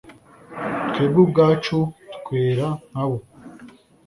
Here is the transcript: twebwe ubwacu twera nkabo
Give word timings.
twebwe 0.89 1.19
ubwacu 1.25 1.77
twera 2.15 2.67
nkabo 2.87 3.17